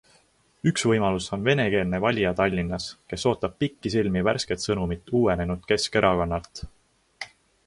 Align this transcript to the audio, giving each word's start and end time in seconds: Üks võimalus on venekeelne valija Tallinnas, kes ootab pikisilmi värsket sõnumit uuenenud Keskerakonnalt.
Üks 0.69 0.85
võimalus 0.91 1.27
on 1.37 1.43
venekeelne 1.47 1.99
valija 2.07 2.31
Tallinnas, 2.41 2.87
kes 3.13 3.27
ootab 3.33 3.55
pikisilmi 3.65 4.27
värsket 4.31 4.67
sõnumit 4.67 5.15
uuenenud 5.21 5.73
Keskerakonnalt. 5.75 6.69